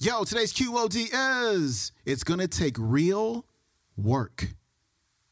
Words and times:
Yo, 0.00 0.22
today's 0.22 0.52
QOD 0.52 1.08
is 1.12 1.90
it's 2.06 2.22
to 2.38 2.46
take 2.46 2.76
real 2.78 3.44
work. 3.96 4.54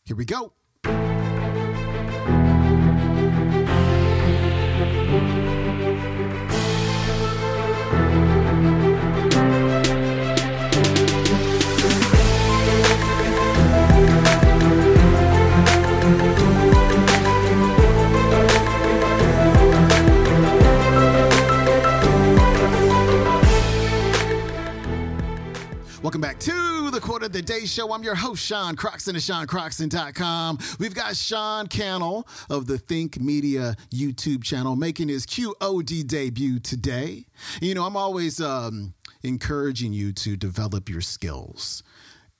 Here 0.02 0.16
we 0.16 0.24
go. 0.24 0.54
Quote 27.06 27.22
of 27.22 27.30
the 27.30 27.40
Day 27.40 27.66
Show. 27.66 27.92
I'm 27.92 28.02
your 28.02 28.16
host, 28.16 28.44
Sean 28.44 28.74
Croxton 28.74 29.14
of 29.14 29.22
SeanCroxton.com. 29.22 30.58
We've 30.80 30.92
got 30.92 31.14
Sean 31.14 31.68
Cannell 31.68 32.26
of 32.50 32.66
the 32.66 32.78
Think 32.78 33.20
Media 33.20 33.76
YouTube 33.94 34.42
channel 34.42 34.74
making 34.74 35.06
his 35.06 35.24
QOD 35.24 36.04
debut 36.04 36.58
today. 36.58 37.26
You 37.62 37.76
know, 37.76 37.84
I'm 37.84 37.96
always 37.96 38.40
um, 38.40 38.92
encouraging 39.22 39.92
you 39.92 40.12
to 40.14 40.36
develop 40.36 40.88
your 40.88 41.00
skills. 41.00 41.84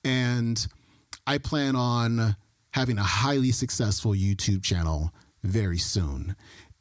And 0.02 0.66
I 1.28 1.38
plan 1.38 1.76
on 1.76 2.34
having 2.70 2.98
a 2.98 3.04
highly 3.04 3.52
successful 3.52 4.14
YouTube 4.14 4.64
channel 4.64 5.12
very 5.44 5.78
soon. 5.78 6.34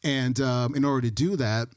And 0.04 0.42
um, 0.42 0.74
in 0.74 0.86
order 0.86 1.08
to 1.08 1.14
do 1.14 1.36
that, 1.36 1.68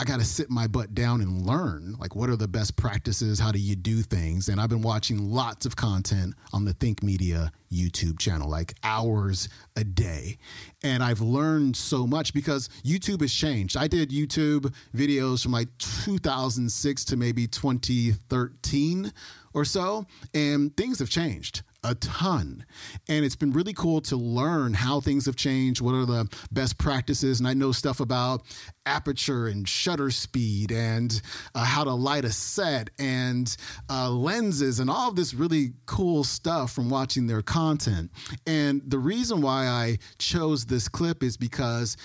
I 0.00 0.04
got 0.04 0.20
to 0.20 0.24
sit 0.24 0.48
my 0.48 0.68
butt 0.68 0.94
down 0.94 1.20
and 1.20 1.44
learn 1.44 1.96
like 1.98 2.14
what 2.14 2.30
are 2.30 2.36
the 2.36 2.46
best 2.46 2.76
practices, 2.76 3.40
how 3.40 3.50
do 3.50 3.58
you 3.58 3.74
do 3.74 4.02
things? 4.02 4.48
And 4.48 4.60
I've 4.60 4.68
been 4.68 4.82
watching 4.82 5.18
lots 5.18 5.66
of 5.66 5.74
content 5.74 6.34
on 6.52 6.64
the 6.64 6.72
Think 6.72 7.02
Media 7.02 7.50
YouTube 7.72 8.18
channel, 8.20 8.48
like 8.48 8.74
hours 8.84 9.48
a 9.74 9.82
day. 9.82 10.38
And 10.84 11.02
I've 11.02 11.20
learned 11.20 11.76
so 11.76 12.06
much 12.06 12.32
because 12.32 12.68
YouTube 12.84 13.22
has 13.22 13.32
changed. 13.32 13.76
I 13.76 13.88
did 13.88 14.10
YouTube 14.10 14.72
videos 14.94 15.42
from 15.42 15.50
like 15.50 15.68
2006 15.78 17.04
to 17.06 17.16
maybe 17.16 17.48
2013 17.48 19.12
or 19.52 19.64
so, 19.64 20.06
and 20.32 20.76
things 20.76 21.00
have 21.00 21.10
changed 21.10 21.62
a 21.84 21.94
ton. 21.94 22.64
And 23.08 23.24
it's 23.24 23.36
been 23.36 23.52
really 23.52 23.72
cool 23.72 24.00
to 24.02 24.16
learn 24.16 24.74
how 24.74 25.00
things 25.00 25.26
have 25.26 25.36
changed, 25.36 25.80
what 25.80 25.94
are 25.94 26.06
the 26.06 26.28
best 26.50 26.78
practices. 26.78 27.38
And 27.38 27.48
I 27.48 27.54
know 27.54 27.72
stuff 27.72 28.00
about 28.00 28.42
aperture 28.84 29.46
and 29.46 29.68
shutter 29.68 30.10
speed 30.10 30.72
and 30.72 31.20
uh, 31.54 31.64
how 31.64 31.84
to 31.84 31.92
light 31.92 32.24
a 32.24 32.32
set 32.32 32.90
and 32.98 33.56
uh, 33.88 34.10
lenses 34.10 34.80
and 34.80 34.90
all 34.90 35.08
of 35.08 35.16
this 35.16 35.34
really 35.34 35.72
cool 35.86 36.24
stuff 36.24 36.72
from 36.72 36.90
watching 36.90 37.26
their 37.26 37.42
content. 37.42 38.10
And 38.46 38.82
the 38.86 38.98
reason 38.98 39.40
why 39.40 39.66
I 39.66 39.98
chose 40.18 40.66
this 40.66 40.88
clip 40.88 41.22
is 41.22 41.36
because 41.36 41.96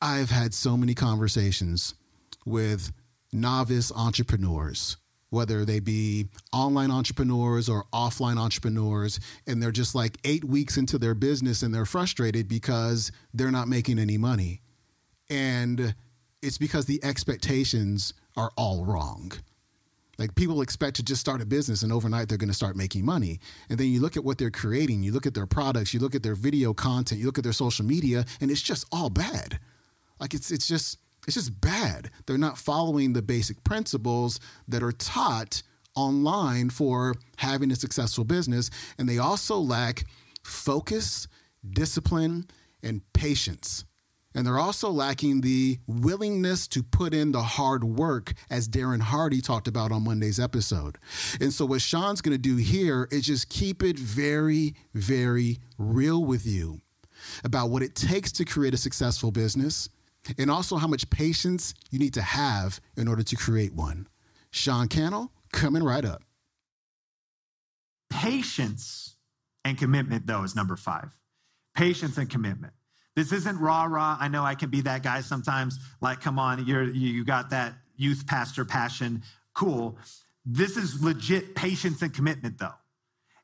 I've 0.00 0.30
had 0.30 0.52
so 0.52 0.76
many 0.76 0.94
conversations 0.94 1.94
with 2.44 2.92
novice 3.32 3.92
entrepreneurs 3.92 4.96
whether 5.32 5.64
they 5.64 5.80
be 5.80 6.26
online 6.52 6.90
entrepreneurs 6.90 7.66
or 7.66 7.84
offline 7.90 8.36
entrepreneurs, 8.36 9.18
and 9.46 9.62
they're 9.62 9.72
just 9.72 9.94
like 9.94 10.18
eight 10.24 10.44
weeks 10.44 10.76
into 10.76 10.98
their 10.98 11.14
business 11.14 11.62
and 11.62 11.74
they're 11.74 11.86
frustrated 11.86 12.46
because 12.46 13.10
they're 13.32 13.50
not 13.50 13.66
making 13.66 13.98
any 13.98 14.18
money. 14.18 14.60
And 15.30 15.94
it's 16.42 16.58
because 16.58 16.84
the 16.84 17.02
expectations 17.02 18.12
are 18.36 18.50
all 18.58 18.84
wrong. 18.84 19.32
Like 20.18 20.34
people 20.34 20.60
expect 20.60 20.96
to 20.96 21.02
just 21.02 21.22
start 21.22 21.40
a 21.40 21.46
business 21.46 21.82
and 21.82 21.90
overnight 21.90 22.28
they're 22.28 22.36
going 22.36 22.50
to 22.50 22.54
start 22.54 22.76
making 22.76 23.06
money. 23.06 23.40
And 23.70 23.78
then 23.78 23.86
you 23.86 24.02
look 24.02 24.18
at 24.18 24.24
what 24.24 24.36
they're 24.36 24.50
creating, 24.50 25.02
you 25.02 25.12
look 25.12 25.24
at 25.26 25.32
their 25.32 25.46
products, 25.46 25.94
you 25.94 26.00
look 26.00 26.14
at 26.14 26.22
their 26.22 26.34
video 26.34 26.74
content, 26.74 27.20
you 27.20 27.26
look 27.26 27.38
at 27.38 27.44
their 27.44 27.54
social 27.54 27.86
media, 27.86 28.26
and 28.38 28.50
it's 28.50 28.60
just 28.60 28.86
all 28.92 29.08
bad. 29.08 29.58
Like 30.20 30.34
it's 30.34 30.50
it's 30.50 30.68
just 30.68 30.98
it's 31.26 31.34
just 31.36 31.60
bad. 31.60 32.10
They're 32.26 32.38
not 32.38 32.58
following 32.58 33.12
the 33.12 33.22
basic 33.22 33.62
principles 33.64 34.40
that 34.68 34.82
are 34.82 34.92
taught 34.92 35.62
online 35.94 36.70
for 36.70 37.14
having 37.36 37.70
a 37.70 37.76
successful 37.76 38.24
business. 38.24 38.70
And 38.98 39.08
they 39.08 39.18
also 39.18 39.58
lack 39.58 40.04
focus, 40.42 41.28
discipline, 41.68 42.46
and 42.82 43.02
patience. 43.12 43.84
And 44.34 44.46
they're 44.46 44.58
also 44.58 44.90
lacking 44.90 45.42
the 45.42 45.78
willingness 45.86 46.66
to 46.68 46.82
put 46.82 47.12
in 47.12 47.32
the 47.32 47.42
hard 47.42 47.84
work, 47.84 48.32
as 48.48 48.66
Darren 48.66 49.02
Hardy 49.02 49.42
talked 49.42 49.68
about 49.68 49.92
on 49.92 50.04
Monday's 50.04 50.40
episode. 50.40 50.96
And 51.38 51.52
so, 51.52 51.66
what 51.66 51.82
Sean's 51.82 52.22
going 52.22 52.34
to 52.34 52.40
do 52.40 52.56
here 52.56 53.06
is 53.10 53.26
just 53.26 53.50
keep 53.50 53.82
it 53.82 53.98
very, 53.98 54.74
very 54.94 55.58
real 55.76 56.24
with 56.24 56.46
you 56.46 56.80
about 57.44 57.68
what 57.68 57.82
it 57.82 57.94
takes 57.94 58.32
to 58.32 58.46
create 58.46 58.72
a 58.72 58.78
successful 58.78 59.30
business 59.30 59.90
and 60.38 60.50
also 60.50 60.76
how 60.76 60.86
much 60.86 61.10
patience 61.10 61.74
you 61.90 61.98
need 61.98 62.14
to 62.14 62.22
have 62.22 62.80
in 62.96 63.08
order 63.08 63.22
to 63.22 63.36
create 63.36 63.74
one. 63.74 64.06
Sean 64.50 64.88
Cannell 64.88 65.32
coming 65.52 65.82
right 65.82 66.04
up. 66.04 66.22
Patience 68.10 69.16
and 69.64 69.78
commitment, 69.78 70.26
though, 70.26 70.42
is 70.42 70.54
number 70.54 70.76
five. 70.76 71.10
Patience 71.74 72.18
and 72.18 72.28
commitment. 72.28 72.72
This 73.14 73.32
isn't 73.32 73.58
rah 73.58 73.84
rah. 73.84 74.16
I 74.20 74.28
know 74.28 74.44
I 74.44 74.54
can 74.54 74.70
be 74.70 74.80
that 74.82 75.02
guy 75.02 75.20
sometimes. 75.20 75.78
Like, 76.00 76.20
come 76.20 76.38
on, 76.38 76.66
you're 76.66 76.84
you 76.84 77.24
got 77.24 77.50
that 77.50 77.74
youth 77.96 78.26
pastor 78.26 78.64
passion. 78.64 79.22
Cool. 79.54 79.98
This 80.44 80.76
is 80.76 81.02
legit 81.02 81.54
patience 81.54 82.02
and 82.02 82.12
commitment, 82.12 82.58
though. 82.58 82.74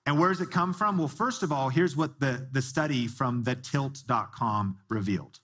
And 0.07 0.19
where 0.19 0.31
does 0.31 0.41
it 0.41 0.51
come 0.51 0.73
from? 0.73 0.97
Well, 0.97 1.09
first 1.09 1.43
of 1.43 1.53
all, 1.53 1.69
here's 1.69 1.95
what 1.95 2.19
the, 2.19 2.49
the 2.51 2.63
study 2.63 3.07
from 3.07 3.43
the 3.43 3.55
tilt.com 3.55 4.79
revealed. 4.89 5.39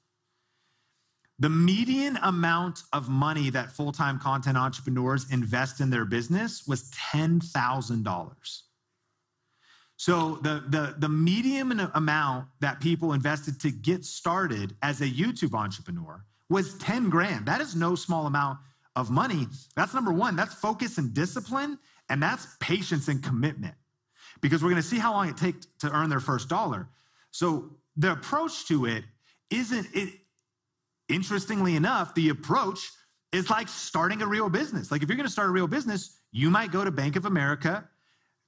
The 1.38 1.50
median 1.50 2.16
amount 2.22 2.82
of 2.92 3.08
money 3.08 3.50
that 3.50 3.72
full 3.72 3.92
time 3.92 4.18
content 4.20 4.56
entrepreneurs 4.56 5.30
invest 5.32 5.80
in 5.80 5.90
their 5.90 6.04
business 6.04 6.66
was 6.66 6.90
$10,000. 7.12 8.60
So 9.96 10.36
the, 10.42 10.64
the, 10.68 10.94
the 10.98 11.08
median 11.08 11.80
amount 11.94 12.46
that 12.60 12.80
people 12.80 13.12
invested 13.12 13.60
to 13.60 13.70
get 13.70 14.04
started 14.04 14.76
as 14.82 15.00
a 15.00 15.06
YouTube 15.06 15.54
entrepreneur 15.54 16.24
was 16.48 16.76
10 16.78 17.10
grand. 17.10 17.46
That 17.46 17.60
is 17.60 17.74
no 17.74 17.94
small 17.94 18.26
amount 18.26 18.58
of 18.96 19.10
money. 19.10 19.46
That's 19.76 19.94
number 19.94 20.12
one. 20.12 20.36
That's 20.36 20.54
focus 20.54 20.98
and 20.98 21.14
discipline, 21.14 21.78
and 22.08 22.22
that's 22.22 22.46
patience 22.60 23.08
and 23.08 23.22
commitment. 23.22 23.74
Because 24.40 24.62
we're 24.62 24.70
gonna 24.70 24.82
see 24.82 24.98
how 24.98 25.12
long 25.12 25.28
it 25.28 25.36
takes 25.36 25.66
to 25.80 25.90
earn 25.90 26.10
their 26.10 26.20
first 26.20 26.48
dollar. 26.48 26.88
So 27.30 27.70
the 27.96 28.12
approach 28.12 28.66
to 28.68 28.86
it 28.86 29.04
isn't 29.50 29.88
it 29.94 30.12
interestingly 31.08 31.76
enough, 31.76 32.14
the 32.14 32.28
approach 32.28 32.90
is 33.32 33.50
like 33.50 33.68
starting 33.68 34.22
a 34.22 34.26
real 34.26 34.48
business. 34.48 34.90
Like 34.90 35.02
if 35.02 35.08
you're 35.08 35.16
going 35.16 35.26
to 35.26 35.32
start 35.32 35.48
a 35.48 35.52
real 35.52 35.66
business, 35.66 36.20
you 36.30 36.50
might 36.50 36.70
go 36.70 36.84
to 36.84 36.90
Bank 36.90 37.16
of 37.16 37.26
America, 37.26 37.88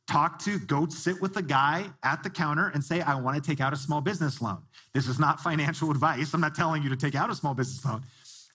talk 0.09 0.39
to, 0.41 0.59
go 0.61 0.87
sit 0.89 1.21
with 1.21 1.35
the 1.35 1.43
guy 1.43 1.91
at 2.03 2.23
the 2.23 2.31
counter 2.31 2.69
and 2.69 2.83
say, 2.83 3.01
I 3.01 3.17
want 3.17 3.43
to 3.43 3.43
take 3.43 3.61
out 3.61 3.73
a 3.73 3.77
small 3.77 4.01
business 4.01 4.41
loan. 4.41 4.63
This 4.95 5.09
is 5.09 5.19
not 5.19 5.41
financial 5.41 5.91
advice. 5.93 6.33
I'm 6.35 6.41
not 6.41 6.55
telling 6.55 6.83
you 6.83 6.89
to 6.91 6.97
take 6.97 7.15
out 7.15 7.31
a 7.31 7.35
small 7.35 7.55
business 7.55 7.85
loan. 7.85 8.03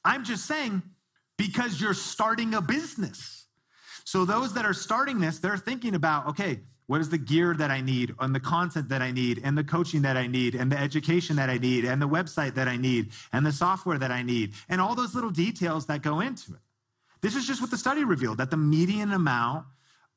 I'm 0.03 0.23
just 0.23 0.45
saying 0.45 0.81
because 1.38 1.81
you're 1.81 1.94
starting 1.94 2.53
a 2.53 2.62
business. 2.62 3.45
So 4.06 4.25
those 4.25 4.53
that 4.53 4.66
are 4.66 4.73
starting 4.73 5.19
this, 5.19 5.39
they're 5.39 5.57
thinking 5.57 5.95
about, 5.95 6.28
okay, 6.28 6.62
what 6.91 7.00
is 7.00 7.07
the 7.07 7.18
gear 7.18 7.53
that 7.53 7.72
I 7.72 7.79
need, 7.79 8.13
and 8.19 8.35
the 8.35 8.40
content 8.41 8.90
that 8.90 9.02
I 9.02 9.12
need, 9.12 9.40
and 9.46 9.57
the 9.57 9.63
coaching 9.63 10.02
that 10.02 10.18
I 10.18 10.28
need, 10.28 10.56
and 10.56 10.69
the 10.69 10.78
education 10.78 11.38
that 11.38 11.50
I 11.50 11.57
need, 11.57 11.85
and 11.85 12.02
the 12.02 12.09
website 12.09 12.53
that 12.56 12.68
I 12.68 12.75
need, 12.75 13.12
and 13.31 13.46
the 13.46 13.53
software 13.53 13.97
that 13.97 14.12
I 14.12 14.24
need, 14.24 14.52
and 14.68 14.81
all 14.81 14.94
those 14.94 15.16
little 15.16 15.30
details 15.30 15.85
that 15.85 16.01
go 16.01 16.19
into 16.19 16.51
it. 16.51 16.59
This 17.22 17.34
is 17.34 17.47
just 17.47 17.62
what 17.62 17.72
the 17.72 17.78
study 17.78 18.03
revealed 18.03 18.40
that 18.40 18.51
the 18.51 18.57
median 18.57 19.13
amount 19.13 19.68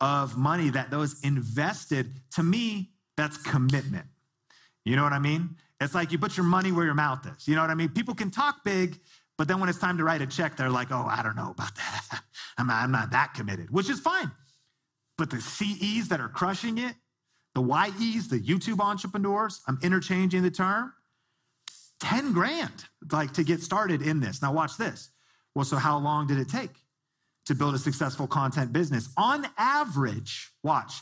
of 0.01 0.37
money 0.37 0.69
that 0.71 0.91
those 0.91 1.21
invested, 1.22 2.10
to 2.33 2.43
me, 2.43 2.91
that's 3.16 3.37
commitment. 3.37 4.07
You 4.84 4.97
know 4.97 5.04
what 5.04 5.13
I 5.13 5.21
mean? 5.21 5.51
It's 5.81 5.95
like 5.95 6.10
you 6.10 6.19
put 6.19 6.37
your 6.37 6.45
money 6.45 6.72
where 6.72 6.84
your 6.84 6.95
mouth 6.95 7.25
is. 7.25 7.47
You 7.47 7.54
know 7.54 7.60
what 7.60 7.71
I 7.71 7.77
mean? 7.77 7.91
People 7.91 8.16
can 8.16 8.33
talk 8.33 8.65
big, 8.65 8.98
but 9.39 9.47
then 9.47 9.60
when 9.60 9.69
it's 9.69 9.78
time 9.78 9.97
to 9.98 10.03
write 10.03 10.22
a 10.22 10.27
check, 10.27 10.57
they're 10.57 10.71
like, 10.71 10.91
oh, 10.91 11.07
I 11.09 11.22
don't 11.22 11.37
know 11.37 11.53
about 11.53 11.77
that. 11.77 12.22
I'm 12.59 12.66
not, 12.66 12.83
I'm 12.83 12.91
not 12.91 13.13
that 13.13 13.34
committed, 13.34 13.71
which 13.71 13.89
is 13.89 14.01
fine. 14.01 14.33
But 15.16 15.31
the 15.31 15.41
CEs 15.41 16.09
that 16.09 16.21
are 16.21 16.28
crushing 16.28 16.78
it, 16.78 16.95
the 17.55 17.63
YEs, 17.63 18.28
the 18.28 18.41
YouTube 18.41 18.81
entrepreneurs, 18.81 19.61
I'm 19.69 19.78
interchanging 19.83 20.43
the 20.43 20.51
term, 20.51 20.93
10 22.01 22.33
grand 22.33 22.84
like 23.13 23.33
to 23.34 23.45
get 23.45 23.63
started 23.63 24.03
in 24.03 24.21
this. 24.21 24.43
Now 24.43 24.53
watch 24.53 24.77
this. 24.77 25.11
Well, 25.55 25.65
so 25.65 25.77
how 25.77 25.99
long 25.99 26.27
did 26.27 26.39
it 26.39 26.49
take 26.49 26.71
to 27.47 27.55
build 27.55 27.75
a 27.75 27.78
successful 27.78 28.27
content 28.27 28.72
business? 28.72 29.09
On 29.16 29.47
average, 29.57 30.51
watch, 30.63 30.95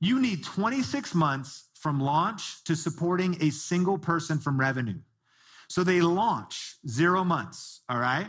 you 0.00 0.20
need 0.20 0.44
26 0.44 1.14
months 1.14 1.68
from 1.74 2.00
launch 2.00 2.64
to 2.64 2.74
supporting 2.74 3.36
a 3.40 3.50
single 3.50 3.98
person 3.98 4.38
from 4.38 4.58
revenue. 4.58 4.98
So 5.68 5.84
they 5.84 6.00
launch 6.00 6.76
zero 6.88 7.24
months, 7.24 7.82
all 7.88 7.98
right? 7.98 8.28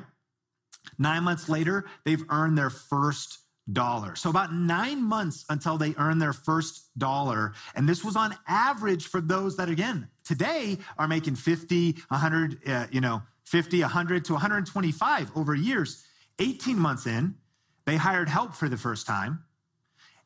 Nine 0.97 1.23
months 1.23 1.47
later, 1.47 1.85
they've 2.05 2.23
earned 2.29 2.57
their 2.57 2.69
first 2.69 3.39
dollar. 3.73 4.15
So 4.15 4.29
about 4.29 4.53
nine 4.53 5.03
months 5.03 5.45
until 5.49 5.77
they 5.77 5.93
earn 5.97 6.19
their 6.19 6.33
first 6.33 6.89
dollar. 6.97 7.53
And 7.75 7.87
this 7.87 8.03
was 8.03 8.15
on 8.15 8.35
average 8.47 9.07
for 9.07 9.21
those 9.21 9.57
that, 9.57 9.69
again, 9.69 10.07
today 10.23 10.77
are 10.97 11.07
making 11.07 11.35
50, 11.35 11.97
100, 12.07 12.67
uh, 12.67 12.87
you 12.91 13.01
know, 13.01 13.21
50, 13.45 13.81
100 13.81 14.25
to 14.25 14.33
125 14.33 15.31
over 15.35 15.55
years. 15.55 16.05
18 16.39 16.77
months 16.77 17.05
in, 17.05 17.35
they 17.85 17.95
hired 17.95 18.29
help 18.29 18.53
for 18.53 18.69
the 18.69 18.77
first 18.77 19.07
time. 19.07 19.43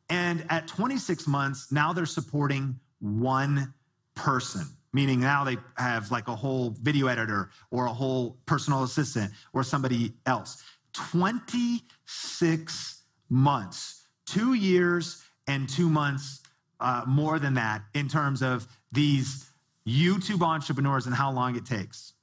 And 0.10 0.46
at 0.50 0.68
26 0.68 1.28
months, 1.28 1.72
now 1.72 1.94
they're 1.94 2.06
supporting 2.06 2.80
one 3.00 3.74
person, 4.16 4.66
meaning 4.92 5.20
now 5.20 5.44
they 5.44 5.58
have 5.78 6.12
like 6.12 6.28
a 6.28 6.36
whole 6.36 6.76
video 6.82 7.08
editor 7.08 7.50
or 7.72 7.86
a 7.86 7.94
whole 7.94 8.38
personal 8.46 8.84
assistant 8.84 9.32
or 9.54 9.64
somebody 9.64 10.14
else. 10.26 10.62
26 10.94 13.03
months, 13.30 14.08
two 14.26 14.54
years 14.54 15.24
and 15.48 15.68
two 15.68 15.90
months 15.90 16.42
uh, 16.80 17.04
more 17.08 17.40
than 17.40 17.54
that 17.56 17.84
in 17.94 18.08
terms 18.08 18.42
of 18.42 18.68
these 18.92 19.50
YouTube 19.88 20.42
entrepreneurs 20.42 21.06
and 21.06 21.16
how 21.16 21.32
long 21.32 21.56
it 21.56 21.66
takes. 21.66 22.14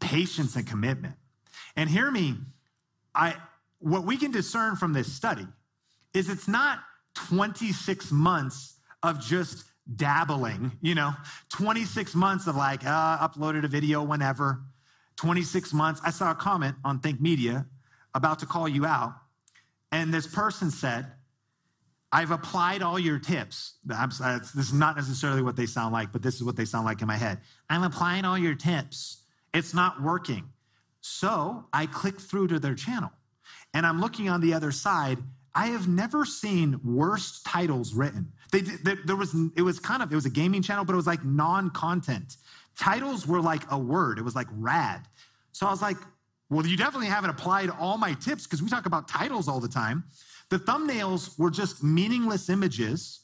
Patience 0.00 0.56
and 0.56 0.66
commitment. 0.66 1.14
And 1.76 1.88
hear 1.88 2.10
me, 2.10 2.36
I 3.14 3.36
what 3.80 4.04
we 4.04 4.16
can 4.16 4.30
discern 4.30 4.76
from 4.76 4.92
this 4.92 5.12
study 5.12 5.46
is 6.12 6.28
it's 6.28 6.48
not 6.48 6.80
26 7.14 8.10
months 8.10 8.74
of 9.02 9.20
just 9.20 9.64
dabbling, 9.96 10.72
you 10.80 10.94
know, 10.94 11.12
26 11.50 12.14
months 12.14 12.46
of 12.46 12.56
like, 12.56 12.84
uh, 12.84 13.18
uploaded 13.26 13.64
a 13.64 13.68
video 13.68 14.02
whenever, 14.02 14.60
26 15.16 15.72
months. 15.72 16.00
I 16.04 16.10
saw 16.10 16.30
a 16.30 16.34
comment 16.34 16.76
on 16.84 17.00
Think 17.00 17.20
Media 17.20 17.66
about 18.14 18.38
to 18.40 18.46
call 18.46 18.68
you 18.68 18.84
out, 18.84 19.14
and 19.92 20.12
this 20.12 20.26
person 20.26 20.70
said, 20.70 21.06
I've 22.10 22.30
applied 22.30 22.82
all 22.82 22.98
your 22.98 23.18
tips. 23.18 23.74
this 23.84 24.54
is 24.54 24.72
not 24.72 24.96
necessarily 24.96 25.42
what 25.42 25.56
they 25.56 25.66
sound 25.66 25.92
like, 25.92 26.10
but 26.10 26.22
this 26.22 26.36
is 26.36 26.44
what 26.44 26.56
they 26.56 26.64
sound 26.64 26.86
like 26.86 27.02
in 27.02 27.06
my 27.06 27.16
head. 27.16 27.40
I'm 27.68 27.82
applying 27.82 28.24
all 28.24 28.38
your 28.38 28.54
tips. 28.54 29.22
It's 29.52 29.74
not 29.74 30.02
working. 30.02 30.48
So 31.00 31.66
I 31.72 31.86
click 31.86 32.18
through 32.20 32.48
to 32.48 32.58
their 32.58 32.74
channel 32.74 33.10
and 33.74 33.86
I'm 33.86 34.00
looking 34.00 34.28
on 34.28 34.40
the 34.40 34.54
other 34.54 34.72
side. 34.72 35.18
I 35.54 35.66
have 35.68 35.88
never 35.88 36.24
seen 36.24 36.80
worse 36.82 37.42
titles 37.42 37.92
written. 37.94 38.32
They, 38.52 38.60
they, 38.60 38.94
there 39.04 39.16
was, 39.16 39.34
it 39.56 39.62
was 39.62 39.78
kind 39.78 40.02
of, 40.02 40.10
it 40.10 40.14
was 40.14 40.26
a 40.26 40.30
gaming 40.30 40.62
channel, 40.62 40.84
but 40.84 40.94
it 40.94 40.96
was 40.96 41.06
like 41.06 41.24
non-content. 41.24 42.36
Titles 42.78 43.26
were 43.26 43.40
like 43.40 43.62
a 43.70 43.78
word. 43.78 44.18
It 44.18 44.22
was 44.22 44.34
like 44.34 44.46
rad. 44.52 45.06
So 45.52 45.66
I 45.66 45.70
was 45.70 45.82
like, 45.82 45.96
well, 46.50 46.66
you 46.66 46.76
definitely 46.76 47.08
haven't 47.08 47.30
applied 47.30 47.70
all 47.70 47.98
my 47.98 48.14
tips 48.14 48.44
because 48.44 48.62
we 48.62 48.68
talk 48.68 48.86
about 48.86 49.06
titles 49.08 49.48
all 49.48 49.60
the 49.60 49.68
time. 49.68 50.04
The 50.50 50.58
thumbnails 50.58 51.38
were 51.38 51.50
just 51.50 51.84
meaningless 51.84 52.48
images, 52.48 53.20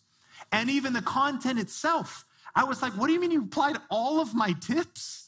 and 0.53 0.69
even 0.69 0.93
the 0.93 1.03
content 1.03 1.59
itself. 1.59 2.27
I 2.55 2.65
was 2.65 2.83
like, 2.83 2.93
what 2.93 3.07
do 3.07 3.15
you 3.15 3.21
mean 3.21 3.31
you 3.31 3.43
applied 3.43 3.77
all 3.91 4.21
of 4.21 4.35
my 4.35 4.53
tips? 4.53 5.24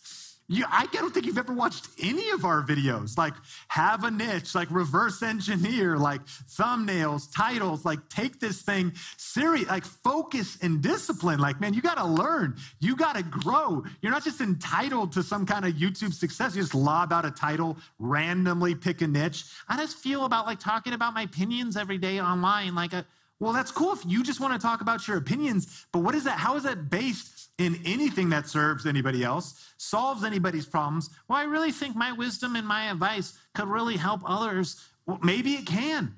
You, 0.48 0.64
I 0.70 0.86
don't 0.86 1.12
think 1.12 1.26
you've 1.26 1.38
ever 1.38 1.52
watched 1.52 1.88
any 2.00 2.30
of 2.30 2.44
our 2.44 2.62
videos. 2.62 3.18
Like, 3.18 3.34
have 3.68 4.04
a 4.04 4.10
niche, 4.10 4.54
like 4.54 4.70
reverse 4.70 5.22
engineer, 5.22 5.96
like 5.96 6.24
thumbnails, 6.26 7.28
titles, 7.34 7.84
like 7.84 8.08
take 8.08 8.38
this 8.38 8.62
thing 8.62 8.92
serious, 9.16 9.68
like 9.68 9.84
focus 9.84 10.58
and 10.62 10.80
discipline. 10.80 11.40
Like, 11.40 11.60
man, 11.60 11.74
you 11.74 11.82
got 11.82 11.96
to 11.96 12.04
learn, 12.04 12.56
you 12.78 12.94
got 12.94 13.16
to 13.16 13.24
grow. 13.24 13.82
You're 14.02 14.12
not 14.12 14.22
just 14.22 14.40
entitled 14.40 15.12
to 15.12 15.22
some 15.22 15.46
kind 15.46 15.64
of 15.64 15.74
YouTube 15.74 16.14
success. 16.14 16.54
You 16.54 16.62
just 16.62 16.74
lob 16.74 17.12
out 17.12 17.24
a 17.24 17.30
title, 17.32 17.76
randomly 17.98 18.76
pick 18.76 19.02
a 19.02 19.08
niche. 19.08 19.46
I 19.68 19.76
just 19.76 19.98
feel 19.98 20.26
about 20.26 20.46
like 20.46 20.60
talking 20.60 20.92
about 20.92 21.12
my 21.12 21.22
opinions 21.22 21.76
every 21.76 21.98
day 21.98 22.20
online. 22.20 22.76
Like, 22.76 22.92
a, 22.92 23.04
well, 23.38 23.52
that's 23.52 23.70
cool 23.70 23.92
if 23.92 24.00
you 24.06 24.22
just 24.22 24.40
want 24.40 24.54
to 24.54 24.58
talk 24.58 24.80
about 24.80 25.06
your 25.06 25.18
opinions, 25.18 25.86
but 25.92 26.00
what 26.00 26.14
is 26.14 26.24
that? 26.24 26.38
How 26.38 26.56
is 26.56 26.62
that 26.62 26.88
based 26.90 27.50
in 27.58 27.80
anything 27.84 28.28
that 28.30 28.48
serves 28.48 28.86
anybody 28.86 29.24
else, 29.24 29.72
solves 29.78 30.24
anybody's 30.24 30.66
problems, 30.66 31.10
well, 31.28 31.38
I 31.38 31.44
really 31.44 31.72
think 31.72 31.96
my 31.96 32.12
wisdom 32.12 32.56
and 32.56 32.66
my 32.66 32.90
advice 32.90 33.38
could 33.54 33.68
really 33.68 33.96
help 33.96 34.20
others. 34.24 34.88
Well, 35.06 35.18
maybe 35.22 35.54
it 35.54 35.66
can, 35.66 36.14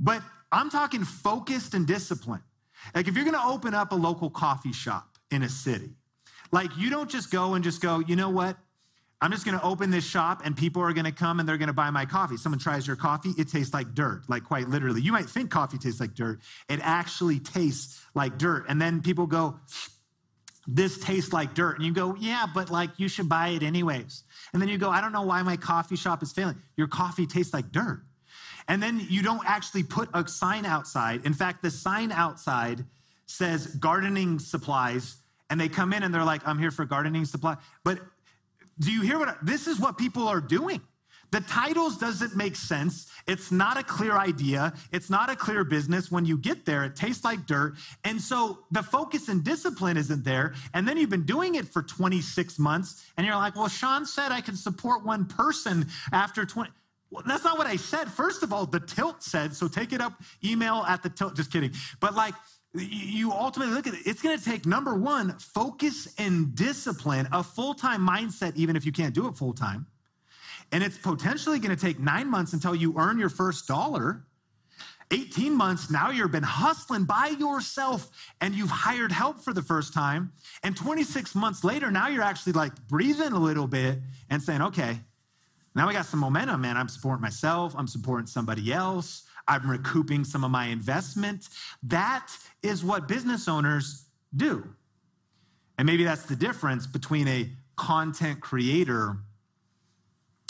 but 0.00 0.22
I'm 0.50 0.68
talking 0.68 1.04
focused 1.04 1.74
and 1.74 1.86
disciplined. 1.86 2.42
Like 2.94 3.08
if 3.08 3.14
you're 3.14 3.24
going 3.24 3.36
to 3.36 3.46
open 3.46 3.74
up 3.74 3.92
a 3.92 3.94
local 3.94 4.28
coffee 4.28 4.72
shop 4.72 5.18
in 5.30 5.42
a 5.42 5.48
city, 5.48 5.90
like 6.50 6.70
you 6.76 6.90
don't 6.90 7.10
just 7.10 7.30
go 7.30 7.54
and 7.54 7.64
just 7.64 7.80
go, 7.80 8.00
you 8.00 8.16
know 8.16 8.30
what? 8.30 8.56
I'm 9.22 9.30
just 9.30 9.44
going 9.44 9.56
to 9.56 9.64
open 9.64 9.90
this 9.90 10.04
shop 10.04 10.42
and 10.44 10.56
people 10.56 10.82
are 10.82 10.92
going 10.92 11.04
to 11.04 11.12
come 11.12 11.38
and 11.38 11.48
they're 11.48 11.56
going 11.56 11.68
to 11.68 11.72
buy 11.72 11.90
my 11.90 12.04
coffee. 12.04 12.36
Someone 12.36 12.58
tries 12.58 12.88
your 12.88 12.96
coffee, 12.96 13.30
it 13.38 13.48
tastes 13.48 13.72
like 13.72 13.94
dirt, 13.94 14.24
like 14.28 14.42
quite 14.42 14.68
literally. 14.68 15.00
You 15.00 15.12
might 15.12 15.26
think 15.26 15.48
coffee 15.48 15.78
tastes 15.78 16.00
like 16.00 16.14
dirt. 16.14 16.40
It 16.68 16.80
actually 16.82 17.38
tastes 17.38 18.04
like 18.14 18.36
dirt. 18.36 18.64
And 18.68 18.82
then 18.82 19.00
people 19.00 19.28
go, 19.28 19.60
this 20.66 20.98
tastes 20.98 21.32
like 21.32 21.54
dirt. 21.54 21.76
And 21.76 21.86
you 21.86 21.92
go, 21.92 22.16
yeah, 22.16 22.46
but 22.52 22.68
like 22.70 22.90
you 22.96 23.06
should 23.06 23.28
buy 23.28 23.50
it 23.50 23.62
anyways. 23.62 24.24
And 24.52 24.60
then 24.60 24.68
you 24.68 24.76
go, 24.76 24.90
I 24.90 25.00
don't 25.00 25.12
know 25.12 25.22
why 25.22 25.40
my 25.42 25.56
coffee 25.56 25.96
shop 25.96 26.22
is 26.24 26.32
failing. 26.32 26.56
Your 26.76 26.88
coffee 26.88 27.26
tastes 27.26 27.54
like 27.54 27.70
dirt. 27.70 28.02
And 28.66 28.82
then 28.82 29.06
you 29.08 29.22
don't 29.22 29.46
actually 29.46 29.84
put 29.84 30.08
a 30.14 30.26
sign 30.26 30.66
outside. 30.66 31.24
In 31.24 31.32
fact, 31.32 31.62
the 31.62 31.70
sign 31.70 32.10
outside 32.10 32.84
says 33.26 33.66
gardening 33.66 34.40
supplies, 34.40 35.16
and 35.48 35.60
they 35.60 35.68
come 35.68 35.92
in 35.92 36.02
and 36.02 36.12
they're 36.12 36.24
like, 36.24 36.46
I'm 36.46 36.58
here 36.58 36.70
for 36.70 36.84
gardening 36.84 37.24
supply. 37.24 37.56
But 37.84 38.00
do 38.82 38.90
you 38.90 39.02
hear 39.02 39.18
what 39.18 39.28
I, 39.28 39.34
this 39.42 39.66
is 39.66 39.78
what 39.78 39.98
people 39.98 40.28
are 40.28 40.40
doing? 40.40 40.80
The 41.32 41.40
titles 41.40 41.96
doesn't 41.96 42.36
make 42.36 42.54
sense. 42.54 43.10
It's 43.26 43.50
not 43.50 43.78
a 43.78 43.82
clear 43.82 44.12
idea. 44.12 44.74
It's 44.92 45.08
not 45.08 45.30
a 45.30 45.36
clear 45.36 45.64
business. 45.64 46.12
When 46.12 46.26
you 46.26 46.36
get 46.36 46.66
there, 46.66 46.84
it 46.84 46.94
tastes 46.94 47.24
like 47.24 47.46
dirt. 47.46 47.76
And 48.04 48.20
so 48.20 48.58
the 48.70 48.82
focus 48.82 49.28
and 49.28 49.42
discipline 49.42 49.96
isn't 49.96 50.24
there. 50.24 50.52
And 50.74 50.86
then 50.86 50.98
you've 50.98 51.08
been 51.08 51.24
doing 51.24 51.54
it 51.54 51.66
for 51.66 51.82
26 51.82 52.58
months 52.58 53.06
and 53.16 53.26
you're 53.26 53.36
like, 53.36 53.56
well, 53.56 53.68
Sean 53.68 54.04
said 54.04 54.30
I 54.30 54.42
can 54.42 54.56
support 54.56 55.06
one 55.06 55.24
person 55.24 55.86
after 56.12 56.44
20. 56.44 56.70
Well, 57.10 57.22
that's 57.26 57.44
not 57.44 57.56
what 57.56 57.66
I 57.66 57.76
said. 57.76 58.10
First 58.10 58.42
of 58.42 58.52
all, 58.52 58.66
the 58.66 58.80
tilt 58.80 59.22
said, 59.22 59.54
so 59.54 59.68
take 59.68 59.94
it 59.94 60.02
up, 60.02 60.20
email 60.44 60.84
at 60.86 61.02
the 61.02 61.08
tilt. 61.08 61.34
Just 61.34 61.50
kidding. 61.50 61.72
But 61.98 62.14
like, 62.14 62.34
you 62.74 63.32
ultimately 63.32 63.74
look 63.74 63.86
at 63.86 63.94
it, 63.94 64.00
it's 64.06 64.22
going 64.22 64.38
to 64.38 64.44
take 64.44 64.64
number 64.64 64.94
one, 64.94 65.36
focus 65.38 66.08
and 66.18 66.54
discipline, 66.54 67.28
a 67.32 67.42
full 67.42 67.74
time 67.74 68.06
mindset, 68.06 68.56
even 68.56 68.76
if 68.76 68.86
you 68.86 68.92
can't 68.92 69.14
do 69.14 69.28
it 69.28 69.36
full 69.36 69.52
time. 69.52 69.86
And 70.70 70.82
it's 70.82 70.96
potentially 70.96 71.58
going 71.58 71.76
to 71.76 71.80
take 71.80 72.00
nine 72.00 72.30
months 72.30 72.54
until 72.54 72.74
you 72.74 72.94
earn 72.96 73.18
your 73.18 73.28
first 73.28 73.68
dollar. 73.68 74.24
18 75.10 75.54
months, 75.54 75.90
now 75.90 76.10
you've 76.10 76.32
been 76.32 76.42
hustling 76.42 77.04
by 77.04 77.26
yourself 77.38 78.08
and 78.40 78.54
you've 78.54 78.70
hired 78.70 79.12
help 79.12 79.40
for 79.40 79.52
the 79.52 79.60
first 79.60 79.92
time. 79.92 80.32
And 80.62 80.74
26 80.74 81.34
months 81.34 81.62
later, 81.62 81.90
now 81.90 82.08
you're 82.08 82.22
actually 82.22 82.54
like 82.54 82.72
breathing 82.88 83.32
a 83.32 83.38
little 83.38 83.66
bit 83.66 83.98
and 84.30 84.42
saying, 84.42 84.62
okay, 84.62 85.00
now 85.74 85.86
we 85.86 85.92
got 85.92 86.06
some 86.06 86.20
momentum, 86.20 86.62
man. 86.62 86.78
I'm 86.78 86.88
supporting 86.88 87.20
myself, 87.20 87.74
I'm 87.76 87.86
supporting 87.86 88.26
somebody 88.26 88.72
else, 88.72 89.24
I'm 89.48 89.68
recouping 89.68 90.24
some 90.24 90.44
of 90.44 90.50
my 90.50 90.66
investment. 90.66 91.48
That 91.82 92.30
is 92.62 92.84
what 92.84 93.08
business 93.08 93.48
owners 93.48 94.04
do. 94.36 94.66
And 95.78 95.86
maybe 95.86 96.04
that's 96.04 96.26
the 96.26 96.36
difference 96.36 96.86
between 96.86 97.28
a 97.28 97.50
content 97.76 98.40
creator 98.40 99.16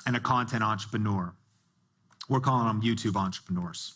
and 0.07 0.17
a 0.17 0.21
content 0.21 0.63
entrepreneur. 0.63 1.35
We're 2.29 2.41
calling 2.41 2.67
them 2.67 2.83
YouTube 2.83 3.17
entrepreneurs. 3.17 3.95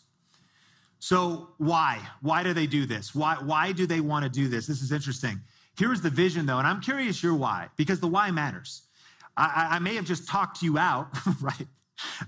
So, 0.99 1.51
why? 1.59 2.01
Why 2.23 2.43
do 2.43 2.53
they 2.53 2.67
do 2.67 2.87
this? 2.87 3.15
Why, 3.15 3.37
why 3.37 3.73
do 3.73 3.87
they 3.87 4.01
want 4.01 4.25
to 4.25 4.31
do 4.31 4.49
this? 4.49 4.67
This 4.67 4.83
is 4.83 4.93
interesting. 4.93 5.41
Here's 5.79 6.01
the 6.01 6.11
vision, 6.11 6.47
though, 6.47 6.59
and 6.59 6.67
I'm 6.67 6.81
curious 6.81 7.23
your 7.23 7.35
why, 7.35 7.69
because 7.77 8.01
the 8.01 8.09
why 8.09 8.31
matters. 8.31 8.83
I, 9.37 9.69
I 9.73 9.79
may 9.79 9.95
have 9.97 10.07
just 10.07 10.27
talked 10.27 10.63
you 10.63 10.79
out, 10.79 11.09
right? 11.41 11.67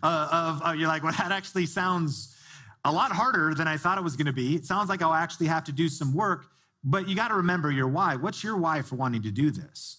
Uh, 0.02 0.28
of 0.30 0.66
uh, 0.66 0.72
you're 0.72 0.88
like, 0.88 1.02
well, 1.02 1.14
that 1.18 1.32
actually 1.32 1.66
sounds 1.66 2.36
a 2.88 2.92
lot 2.92 3.12
harder 3.12 3.54
than 3.54 3.68
I 3.68 3.76
thought 3.76 3.98
it 3.98 4.04
was 4.04 4.16
going 4.16 4.26
to 4.26 4.32
be. 4.32 4.56
It 4.56 4.64
sounds 4.64 4.88
like 4.88 5.02
I'll 5.02 5.12
actually 5.12 5.46
have 5.48 5.64
to 5.64 5.72
do 5.72 5.88
some 5.88 6.14
work, 6.14 6.46
but 6.82 7.06
you 7.06 7.14
got 7.14 7.28
to 7.28 7.34
remember 7.34 7.70
your 7.70 7.86
why. 7.86 8.16
What's 8.16 8.42
your 8.42 8.56
why 8.56 8.80
for 8.80 8.96
wanting 8.96 9.22
to 9.22 9.30
do 9.30 9.50
this? 9.50 9.98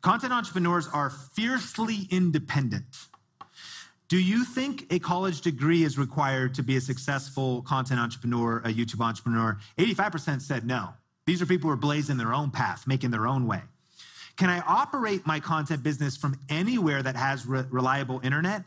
Content 0.00 0.32
entrepreneurs 0.32 0.88
are 0.88 1.10
fiercely 1.10 2.06
independent. 2.10 2.96
Do 4.08 4.18
you 4.18 4.44
think 4.44 4.86
a 4.90 4.98
college 4.98 5.42
degree 5.42 5.82
is 5.82 5.98
required 5.98 6.54
to 6.54 6.62
be 6.62 6.76
a 6.76 6.80
successful 6.80 7.60
content 7.62 8.00
entrepreneur, 8.00 8.58
a 8.64 8.72
YouTube 8.72 9.04
entrepreneur? 9.04 9.58
85% 9.76 10.40
said 10.40 10.66
no. 10.66 10.94
These 11.26 11.42
are 11.42 11.46
people 11.46 11.68
who 11.68 11.74
are 11.74 11.76
blazing 11.76 12.16
their 12.16 12.32
own 12.32 12.50
path, 12.50 12.86
making 12.86 13.10
their 13.10 13.26
own 13.26 13.46
way. 13.46 13.60
Can 14.38 14.48
I 14.48 14.60
operate 14.60 15.26
my 15.26 15.40
content 15.40 15.82
business 15.82 16.16
from 16.16 16.38
anywhere 16.48 17.02
that 17.02 17.16
has 17.16 17.44
re- 17.44 17.64
reliable 17.68 18.20
internet? 18.24 18.62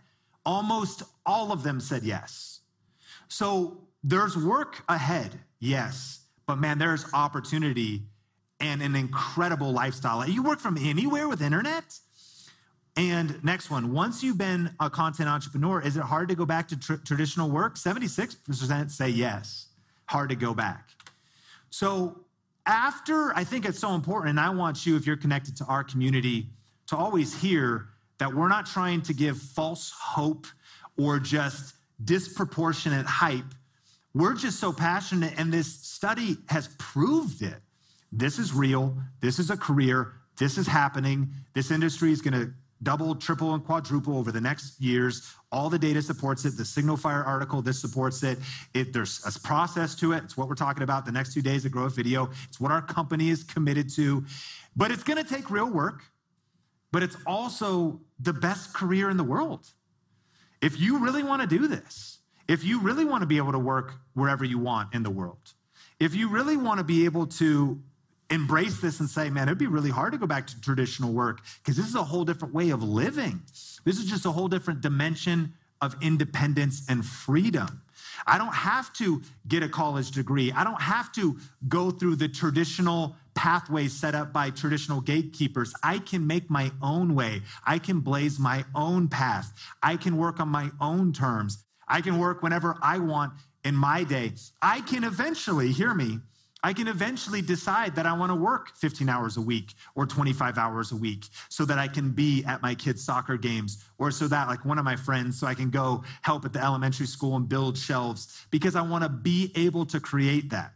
Almost 0.46 1.02
all 1.26 1.52
of 1.52 1.64
them 1.64 1.80
said 1.80 2.04
yes. 2.04 2.61
So 3.32 3.78
there's 4.04 4.36
work 4.36 4.84
ahead, 4.90 5.40
yes, 5.62 6.26
but 6.46 6.58
man, 6.58 6.78
there's 6.78 7.06
opportunity 7.14 8.04
and 8.60 8.82
an 8.82 8.94
incredible 8.94 9.72
lifestyle. 9.72 10.28
You 10.28 10.44
work 10.44 10.60
from 10.60 10.78
anywhere 10.78 11.30
with 11.30 11.42
internet? 11.42 11.98
And 12.98 13.42
next 13.42 13.70
one, 13.70 13.94
once 13.94 14.22
you've 14.22 14.38
been 14.38 14.76
a 14.82 14.90
content 14.90 15.30
entrepreneur, 15.30 15.80
is 15.80 15.96
it 15.96 16.04
hard 16.04 16.28
to 16.28 16.36
go 16.36 16.46
back 16.46 16.68
to 16.68 16.78
tr- 16.78 16.96
traditional 16.96 17.50
work? 17.50 17.76
76% 17.76 18.92
say 18.92 19.08
yes, 19.08 19.68
hard 20.08 20.28
to 20.28 20.36
go 20.36 20.54
back. 20.54 20.90
So, 21.70 22.26
after, 22.66 23.34
I 23.34 23.46
think 23.46 23.66
it's 23.66 23.80
so 23.80 23.96
important, 23.96 24.32
and 24.32 24.42
I 24.42 24.50
want 24.50 24.86
you, 24.86 24.98
if 24.98 25.08
you're 25.08 25.16
connected 25.16 25.56
to 25.58 25.66
our 25.66 25.86
community, 25.86 26.50
to 26.88 26.98
always 26.98 27.34
hear 27.42 27.88
that 28.18 28.36
we're 28.36 28.50
not 28.50 28.66
trying 28.66 29.02
to 29.04 29.14
give 29.14 29.38
false 29.38 29.90
hope 29.92 30.48
or 30.98 31.18
just 31.18 31.76
disproportionate 32.04 33.06
hype. 33.06 33.54
We're 34.14 34.36
just 34.36 34.60
so 34.60 34.74
passionate, 34.74 35.34
and 35.38 35.54
this 35.54 35.74
study 35.74 36.38
has 36.48 36.70
proved 36.78 37.42
it. 37.42 37.62
This 38.12 38.40
is 38.40 38.54
real. 38.54 38.98
This 39.22 39.40
is 39.40 39.50
a 39.50 39.58
career. 39.58 40.14
This 40.38 40.58
is 40.58 40.68
happening. 40.68 41.32
This 41.54 41.72
industry 41.72 42.12
is 42.12 42.22
going 42.22 42.34
to 42.34 42.52
double, 42.84 43.14
triple, 43.16 43.54
and 43.54 43.64
quadruple 43.64 44.18
over 44.18 44.32
the 44.32 44.42
next 44.42 44.82
years. 44.82 45.34
All 45.52 45.70
the 45.70 45.78
data 45.78 46.02
supports 46.02 46.46
it. 46.46 46.58
The 46.58 46.64
SignalFire 46.64 47.26
article, 47.26 47.62
this 47.62 47.80
supports 47.80 48.24
it. 48.24 48.40
There's 48.74 49.22
a 49.24 49.40
process 49.40 49.94
to 49.96 50.14
it. 50.14 50.24
It's 50.24 50.36
what 50.36 50.50
we're 50.50 50.56
talking 50.56 50.82
about 50.84 51.06
the 51.06 51.12
next 51.12 51.34
two 51.34 51.44
days 51.44 51.64
of 51.64 51.72
Growth 51.72 51.96
Video. 51.96 52.32
It's 52.50 52.60
what 52.60 52.72
our 52.72 52.82
company 52.82 53.30
is 53.30 53.44
committed 53.44 53.88
to. 53.96 54.26
But 54.76 54.92
it's 54.92 55.04
going 55.04 55.24
to 55.24 55.30
take 55.30 55.52
real 55.52 55.70
work, 55.70 56.04
but 56.92 57.04
it's 57.04 57.18
also 57.28 58.02
the 58.20 58.34
best 58.34 58.74
career 58.74 59.10
in 59.10 59.18
the 59.18 59.24
world. 59.24 59.68
If 60.62 60.80
you 60.80 61.00
really 61.00 61.24
want 61.24 61.42
to 61.42 61.48
do 61.48 61.68
this, 61.68 62.20
if 62.48 62.64
you 62.64 62.80
really 62.80 63.06
want 63.06 63.22
to 63.22 63.28
be 63.28 63.38
able 63.38 63.52
to 63.52 63.60
work 63.60 63.96
wherever 64.14 64.46
you 64.46 64.60
want 64.60 64.94
in 64.94 65.04
the 65.04 65.10
world, 65.10 65.54
if 66.00 66.16
you 66.16 66.30
really 66.30 66.58
want 66.58 66.80
to 66.80 66.84
be 66.84 67.06
able 67.06 67.28
to 67.28 67.80
embrace 68.30 68.80
this 68.80 69.00
and 69.00 69.10
say, 69.10 69.30
man, 69.30 69.48
it'd 69.48 69.58
be 69.58 69.68
really 69.68 69.90
hard 69.90 70.14
to 70.14 70.18
go 70.18 70.26
back 70.26 70.48
to 70.48 70.62
traditional 70.62 71.12
work 71.12 71.42
because 71.62 71.78
this 71.78 71.88
is 71.88 71.96
a 71.96 72.04
whole 72.04 72.24
different 72.24 72.54
way 72.54 72.70
of 72.70 72.82
living. 72.82 73.42
This 73.84 73.98
is 73.98 74.06
just 74.06 74.26
a 74.26 74.32
whole 74.32 74.48
different 74.48 74.82
dimension 74.82 75.54
of 75.82 75.96
independence 76.02 76.84
and 76.88 77.06
freedom. 77.06 77.82
I 78.28 78.38
don't 78.38 78.54
have 78.54 78.94
to 78.94 79.22
get 79.48 79.64
a 79.64 79.70
college 79.70 80.12
degree. 80.12 80.52
I 80.52 80.64
don't 80.64 80.82
have 80.82 81.12
to 81.14 81.38
go 81.68 81.92
through 81.92 82.18
the 82.18 82.28
traditional 82.28 83.16
pathways 83.34 83.94
set 83.94 84.16
up 84.16 84.34
by 84.34 84.50
traditional 84.50 85.02
gatekeepers. 85.02 85.74
I 85.84 86.00
can 86.00 86.26
make 86.26 86.50
my 86.50 86.72
own 86.82 87.16
way. 87.16 87.42
I 87.66 87.80
can 87.80 88.00
blaze 88.00 88.40
my 88.40 88.66
own 88.76 89.08
path. 89.08 89.54
I 89.82 89.98
can 89.98 90.18
work 90.18 90.40
on 90.40 90.50
my 90.50 90.70
own 90.80 91.14
terms. 91.14 91.64
I 91.88 92.02
can 92.02 92.18
work 92.18 92.42
whenever 92.44 92.78
I 92.82 93.00
want 93.00 93.34
in 93.64 93.76
my 93.76 94.04
day. 94.04 94.34
I 94.62 94.82
can 94.82 95.04
eventually, 95.04 95.72
hear 95.72 95.94
me, 95.94 96.20
I 96.64 96.74
can 96.74 96.88
eventually 96.88 97.42
decide 97.42 97.96
that 97.96 98.06
I 98.06 98.14
want 98.14 98.32
to 98.32 98.36
work 98.36 98.76
15 98.78 99.10
hours 99.10 99.38
a 99.38 99.42
week 99.42 99.74
or 99.96 100.06
25 100.06 100.60
hours 100.60 100.92
a 100.92 100.96
week 100.96 101.26
so 101.50 101.66
that 101.66 101.80
I 101.80 101.88
can 101.88 102.12
be 102.12 102.44
at 102.46 102.62
my 102.62 102.76
kids' 102.76 103.04
soccer 103.04 103.36
games 103.36 103.84
or 103.98 104.12
so 104.12 104.28
that, 104.28 104.48
like 104.48 104.64
one 104.64 104.78
of 104.78 104.86
my 104.86 104.96
friends, 104.96 105.40
so 105.40 105.48
I 105.48 105.56
can 105.56 105.72
go 105.72 106.04
help 106.22 106.46
at 106.46 106.54
the 106.54 106.64
elementary 106.64 107.08
school 107.08 107.36
and 107.36 107.50
build 107.50 107.78
shelves 107.78 108.46
because 108.52 108.76
I 108.76 108.82
want 108.84 109.04
to 109.04 109.10
be 109.10 109.52
able 109.56 109.86
to 109.88 110.00
create 110.00 110.52
that. 110.52 110.74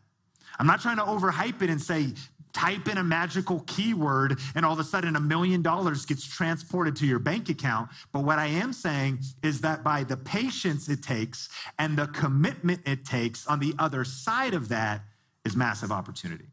I'm 0.57 0.67
not 0.67 0.81
trying 0.81 0.97
to 0.97 1.03
overhype 1.03 1.61
it 1.61 1.69
and 1.69 1.81
say, 1.81 2.13
type 2.55 2.87
in 2.87 2.97
a 2.97 3.03
magical 3.03 3.59
keyword 3.67 4.39
and 4.55 4.65
all 4.65 4.73
of 4.73 4.79
a 4.79 4.83
sudden 4.83 5.15
a 5.15 5.19
million 5.19 5.61
dollars 5.61 6.05
gets 6.05 6.25
transported 6.25 6.95
to 6.95 7.05
your 7.05 7.19
bank 7.19 7.49
account. 7.49 7.89
But 8.13 8.21
what 8.21 8.39
I 8.39 8.47
am 8.47 8.73
saying 8.73 9.19
is 9.43 9.61
that 9.61 9.83
by 9.83 10.03
the 10.03 10.17
patience 10.17 10.87
it 10.89 11.03
takes 11.03 11.49
and 11.77 11.97
the 11.97 12.07
commitment 12.07 12.81
it 12.85 13.05
takes 13.05 13.45
on 13.45 13.59
the 13.59 13.75
other 13.77 14.03
side 14.03 14.53
of 14.53 14.69
that, 14.69 15.01
is 15.45 15.55
massive 15.55 15.91
opportunity. 15.91 16.45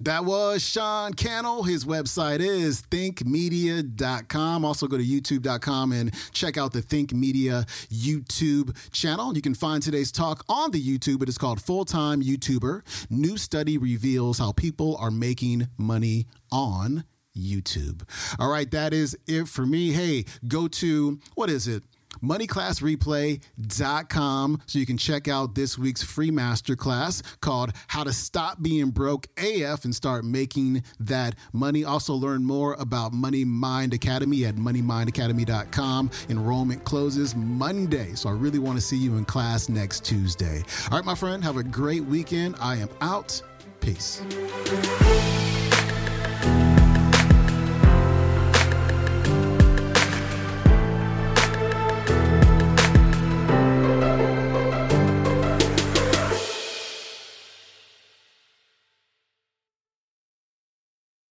That 0.00 0.26
was 0.26 0.62
Sean 0.62 1.14
Cannell. 1.14 1.62
His 1.62 1.86
website 1.86 2.40
is 2.40 2.82
thinkmedia.com. 2.82 4.62
Also 4.62 4.86
go 4.86 4.98
to 4.98 5.02
youtube.com 5.02 5.92
and 5.92 6.14
check 6.32 6.58
out 6.58 6.74
the 6.74 6.82
Think 6.82 7.14
Media 7.14 7.64
YouTube 7.88 8.76
channel. 8.92 9.34
You 9.34 9.40
can 9.40 9.54
find 9.54 9.82
today's 9.82 10.12
talk 10.12 10.44
on 10.50 10.70
the 10.70 10.82
YouTube. 10.82 11.22
It 11.22 11.30
is 11.30 11.38
called 11.38 11.62
Full 11.62 11.86
Time 11.86 12.22
YouTuber. 12.22 12.82
New 13.08 13.38
study 13.38 13.78
reveals 13.78 14.38
how 14.38 14.52
people 14.52 14.96
are 14.98 15.10
making 15.10 15.68
money 15.78 16.26
on 16.52 17.04
YouTube. 17.34 18.02
All 18.38 18.50
right, 18.50 18.70
that 18.72 18.92
is 18.92 19.16
it 19.26 19.48
for 19.48 19.64
me. 19.64 19.92
Hey, 19.92 20.26
go 20.46 20.68
to 20.68 21.18
what 21.36 21.48
is 21.48 21.66
it? 21.66 21.82
moneyclassreplay.com 22.22 24.62
so 24.66 24.78
you 24.78 24.86
can 24.86 24.96
check 24.96 25.28
out 25.28 25.54
this 25.54 25.78
week's 25.78 26.02
free 26.02 26.30
masterclass 26.30 27.22
called 27.40 27.72
How 27.88 28.04
to 28.04 28.12
Stop 28.12 28.62
Being 28.62 28.90
Broke 28.90 29.26
AF 29.38 29.84
and 29.84 29.94
Start 29.94 30.24
Making 30.24 30.82
That 31.00 31.34
Money. 31.52 31.84
Also, 31.84 32.14
learn 32.14 32.44
more 32.44 32.74
about 32.74 33.12
Money 33.12 33.44
Mind 33.44 33.94
Academy 33.94 34.44
at 34.44 34.56
moneymindacademy.com. 34.56 36.10
Enrollment 36.28 36.84
closes 36.84 37.36
Monday, 37.36 38.14
so 38.14 38.28
I 38.28 38.32
really 38.32 38.58
want 38.58 38.78
to 38.78 38.84
see 38.84 38.96
you 38.96 39.16
in 39.16 39.24
class 39.24 39.68
next 39.68 40.04
Tuesday. 40.04 40.62
All 40.90 40.98
right, 40.98 41.04
my 41.04 41.14
friend, 41.14 41.42
have 41.44 41.56
a 41.56 41.62
great 41.62 42.04
weekend. 42.04 42.56
I 42.60 42.76
am 42.76 42.88
out. 43.00 43.40
Peace. 43.80 44.22